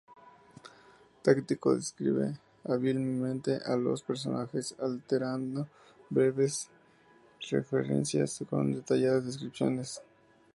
Tácito 1.21 1.75
describe 1.75 2.35
hábilmente 2.63 3.59
a 3.63 3.75
los 3.75 4.01
personajes, 4.01 4.75
alternando 4.79 5.67
breves 6.09 6.69
referencias 7.51 8.43
con 8.49 8.71
detalladas 8.73 9.27
descripciones. 9.27 10.01